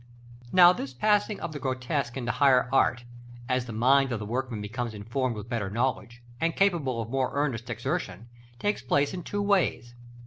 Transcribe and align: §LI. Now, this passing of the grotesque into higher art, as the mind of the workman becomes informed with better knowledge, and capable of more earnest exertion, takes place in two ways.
§LI. 0.45 0.49
Now, 0.51 0.73
this 0.73 0.95
passing 0.95 1.39
of 1.41 1.51
the 1.51 1.59
grotesque 1.59 2.17
into 2.17 2.31
higher 2.31 2.67
art, 2.73 3.05
as 3.47 3.67
the 3.67 3.71
mind 3.71 4.11
of 4.11 4.17
the 4.17 4.25
workman 4.25 4.59
becomes 4.59 4.95
informed 4.95 5.35
with 5.35 5.47
better 5.47 5.69
knowledge, 5.69 6.23
and 6.39 6.55
capable 6.55 7.03
of 7.03 7.11
more 7.11 7.29
earnest 7.35 7.69
exertion, 7.69 8.27
takes 8.57 8.81
place 8.81 9.13
in 9.13 9.21
two 9.21 9.43
ways. 9.43 9.93